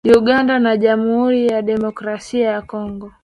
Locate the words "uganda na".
0.17-0.73